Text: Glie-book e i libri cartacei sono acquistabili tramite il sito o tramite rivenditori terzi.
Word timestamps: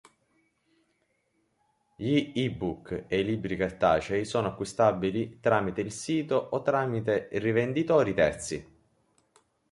Glie-book 1.95 3.03
e 3.07 3.19
i 3.19 3.23
libri 3.23 3.55
cartacei 3.55 4.25
sono 4.25 4.47
acquistabili 4.47 5.37
tramite 5.39 5.81
il 5.81 5.91
sito 5.91 6.33
o 6.37 6.63
tramite 6.63 7.29
rivenditori 7.33 8.15
terzi. 8.15 8.67